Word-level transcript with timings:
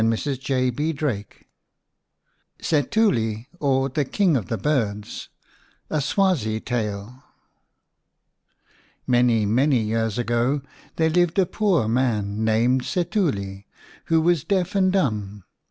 204 0.01 0.33
xv 0.33 1.03
I 1.15 1.25
SETULI; 2.59 3.49
OR, 3.59 3.87
THE 3.87 4.03
KING 4.03 4.35
OF 4.35 4.47
THE 4.47 4.57
BIRDS 4.57 5.29
A 5.91 6.01
SWAZI 6.01 6.59
TALE 6.61 7.23
/ 8.15 9.05
MANY, 9.05 9.45
many 9.45 9.77
years 9.79 10.17
ago 10.17 10.63
there 10.95 11.11
lived 11.11 11.37
a 11.37 11.45
poor 11.45 11.87
man, 11.87 12.43
named 12.43 12.81
Setuli, 12.81 13.65
who 14.05 14.19
was 14.21 14.43
deaf 14.43 14.73
and 14.73 14.91
dumb. 14.91 15.43